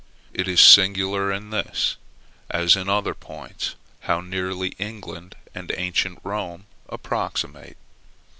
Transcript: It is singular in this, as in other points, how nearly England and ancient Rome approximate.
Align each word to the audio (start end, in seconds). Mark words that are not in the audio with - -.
It 0.33 0.47
is 0.47 0.59
singular 0.59 1.31
in 1.31 1.51
this, 1.51 1.95
as 2.49 2.75
in 2.75 2.89
other 2.89 3.13
points, 3.13 3.75
how 3.99 4.19
nearly 4.19 4.69
England 4.79 5.35
and 5.53 5.71
ancient 5.77 6.17
Rome 6.23 6.65
approximate. 6.89 7.77